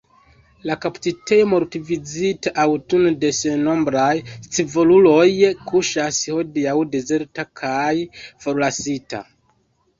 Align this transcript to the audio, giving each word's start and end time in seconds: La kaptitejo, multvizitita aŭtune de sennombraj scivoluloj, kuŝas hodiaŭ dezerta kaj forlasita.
La 0.67 0.75
kaptitejo, 0.85 1.43
multvizitita 1.51 2.53
aŭtune 2.63 3.11
de 3.25 3.31
sennombraj 3.41 4.09
scivoluloj, 4.31 5.29
kuŝas 5.71 6.25
hodiaŭ 6.39 6.77
dezerta 6.97 7.49
kaj 7.65 7.95
forlasita. 8.25 9.25